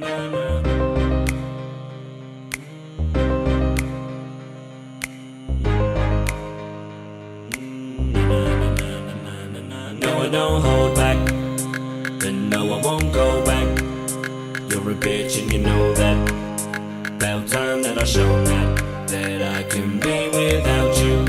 [0.00, 0.06] No,
[10.18, 11.18] I don't hold back.
[12.32, 13.68] No, I won't go back.
[14.70, 16.30] You're a bitch and you know that.
[17.06, 21.26] About time that I show that that I can be without you.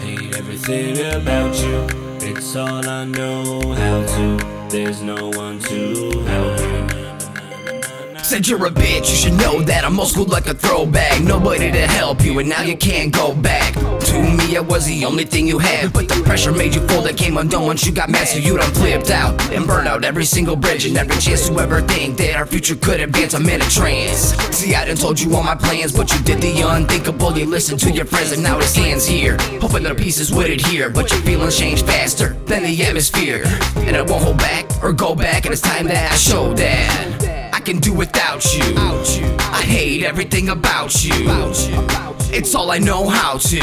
[0.00, 1.86] Hate everything about you.
[2.20, 4.68] It's all I know how to.
[4.68, 6.71] There's no one to help.
[8.32, 11.20] Said you're a bitch, you should know that I'm old school like a throwback.
[11.20, 13.74] Nobody to help you, and now you can't go back.
[13.74, 17.04] To me, I was the only thing you had, but the pressure made you fold.
[17.04, 20.02] That came undone once you got mad, so you done flipped out and burned out
[20.02, 23.34] every single bridge and every chance to ever think that our future could advance.
[23.34, 24.32] I'm in a trance.
[24.56, 27.36] See, I done told you all my plans, but you did the unthinkable.
[27.36, 30.88] You listened to your friends, and now it stands here, hoping the pieces would adhere.
[30.88, 33.42] But your feelings change faster than the atmosphere,
[33.76, 35.44] and I won't hold back or go back.
[35.44, 37.11] And it's time that I show that.
[37.62, 38.74] I can do without you.
[39.38, 41.14] I hate everything about you.
[42.32, 43.60] It's all I know how to.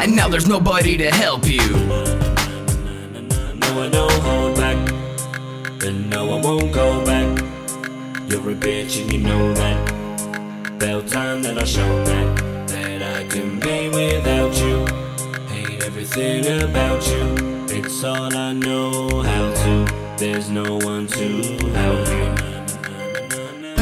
[0.00, 1.58] And now there's nobody to help you.
[3.58, 4.76] No, I don't hold back.
[5.82, 7.40] And no, I won't go back.
[8.28, 9.90] You're a bitch and you know that.
[10.68, 12.68] About time that I show that.
[12.68, 14.86] That I can be without you.
[15.48, 17.66] Hate everything about you.
[17.76, 20.16] It's all I know how to.
[20.16, 22.39] There's no one to help you.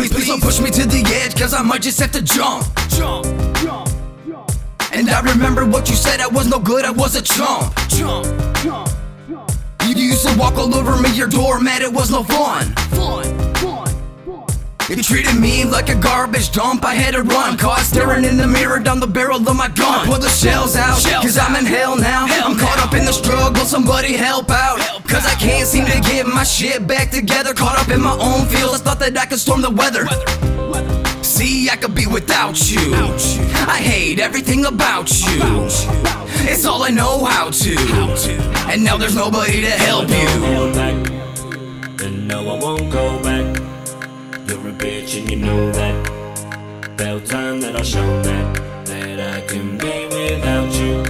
[0.08, 2.64] Please, please don't push me to the edge, cause I might just have to jump.
[2.88, 3.90] Jump, jump,
[4.26, 4.50] jump.
[4.92, 7.74] And I remember what you said, I was no good, I was a chump.
[7.88, 8.24] Chump,
[8.62, 8.88] chump,
[9.28, 9.50] chump.
[9.84, 12.72] You used to walk all over me, your doormat, it was no fun.
[12.96, 13.24] Fun,
[13.56, 13.86] fun,
[14.24, 14.46] fun.
[14.88, 17.58] You treated me like a garbage dump, I had to run.
[17.58, 20.06] Caught staring in the mirror down the barrel of my gun.
[20.06, 22.24] Pull the shells out, cause I'm in hell now.
[22.30, 24.77] I'm caught up in the struggle, somebody help out.
[25.18, 27.52] Cause I can't seem to get my shit back together.
[27.52, 30.06] Caught up in my own feels, I thought that I could storm the weather.
[31.24, 32.94] See, I could be without you.
[33.66, 35.40] I hate everything about you.
[36.46, 37.76] It's all I know how to.
[38.70, 40.28] And now there's nobody to help you.
[42.06, 43.58] And no, I won't go back.
[44.46, 46.92] You're a bitch and you know that.
[46.92, 48.86] About time that I show that.
[48.86, 51.02] That I can be without you.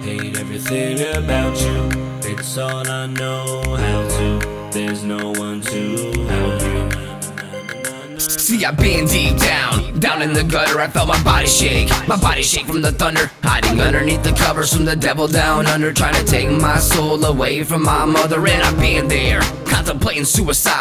[0.00, 2.13] Hate everything about you.
[2.26, 4.70] It's all I know how to.
[4.72, 8.18] There's no one to help you.
[8.18, 10.80] See, I've been deep down, down in the gutter.
[10.80, 13.30] I felt my body shake, my body shake from the thunder.
[13.42, 17.62] Hiding underneath the covers from the devil down under, trying to take my soul away
[17.62, 18.38] from my mother.
[18.46, 20.72] And I've been there, contemplating suicide.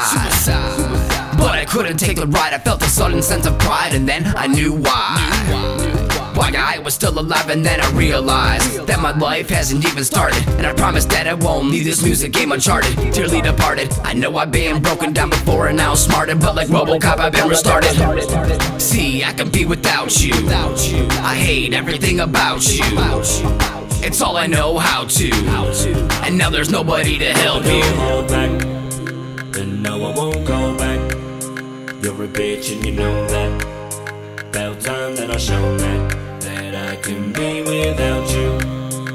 [1.38, 2.54] But I couldn't take the ride.
[2.54, 5.18] I felt a sudden sense of pride, and then I knew why.
[5.50, 5.93] Why
[6.52, 10.46] I was still alive, and then I realized that my life hasn't even started.
[10.58, 12.96] And I promise that I won't leave this music game uncharted.
[13.14, 13.92] Dearly departed.
[14.04, 17.48] I know I've been broken down before and now smarted, but like Robocop, I've been
[17.48, 17.94] restarted.
[18.82, 20.34] See, I can be without you.
[20.50, 22.84] I hate everything about you.
[24.06, 25.32] It's all I know how to.
[26.26, 27.84] And now there's nobody to help you.
[29.60, 31.00] And no, I won't go back.
[32.04, 33.64] You're a bitch and you know that.
[34.50, 36.23] About time that I show that.
[37.04, 38.58] Can be without you.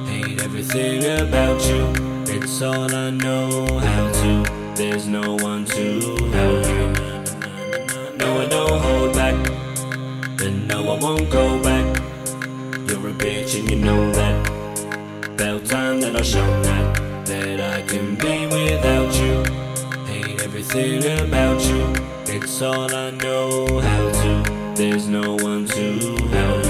[0.05, 1.91] Hate everything about you.
[2.27, 4.75] It's all I know how to.
[4.77, 6.01] There's no one to
[6.37, 6.87] help you.
[8.19, 9.35] No, I don't hold back.
[10.43, 11.87] And no, I won't go back.
[12.87, 14.59] You're a bitch and you know that.
[15.25, 19.45] About time that I show that That I can be without you
[20.05, 21.95] Hate everything about you
[22.27, 26.68] It's all I know how to There's no one to help